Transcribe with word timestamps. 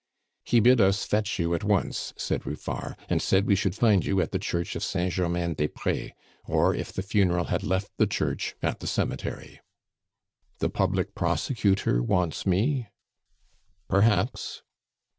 "He 0.43 0.59
bid 0.59 0.81
us 0.81 1.05
fetch 1.05 1.37
you 1.37 1.53
at 1.53 1.63
once," 1.63 2.11
said 2.17 2.47
Ruffard, 2.47 2.95
"and 3.07 3.21
said 3.21 3.45
we 3.45 3.55
should 3.55 3.75
find 3.75 4.03
you 4.03 4.19
at 4.19 4.31
the 4.31 4.39
Church 4.39 4.75
of 4.75 4.81
Saint 4.83 5.13
Germain 5.13 5.53
des 5.53 5.67
Pres; 5.67 6.09
or, 6.43 6.73
if 6.73 6.91
the 6.91 7.03
funeral 7.03 7.45
had 7.45 7.61
left 7.61 7.91
the 7.97 8.07
church, 8.07 8.55
at 8.63 8.79
the 8.79 8.87
cemetery." 8.87 9.59
"The 10.57 10.71
public 10.71 11.13
prosecutor 11.13 12.01
wants 12.01 12.47
me?" 12.47 12.87
"Perhaps." 13.89 14.63